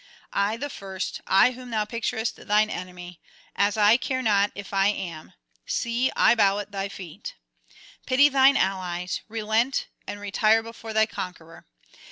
I 0.33 0.57
the 0.57 0.71
first, 0.71 1.21
I 1.27 1.51
whom 1.51 1.69
thou 1.69 1.85
picturest 1.85 2.47
thine 2.47 2.71
enemy, 2.71 3.21
as 3.55 3.77
I 3.77 3.97
care 3.97 4.23
not 4.23 4.51
if 4.55 4.73
I 4.73 4.87
am, 4.87 5.33
see, 5.67 6.11
I 6.15 6.33
bow 6.33 6.57
at 6.57 6.71
thy 6.71 6.89
feet. 6.89 7.35
Pity 8.07 8.27
thine 8.27 8.57
allies; 8.57 9.21
relent, 9.27 9.89
and 10.07 10.19
retire 10.19 10.63
before 10.63 10.91
thy 10.93 11.05
conqueror. 11.05 11.67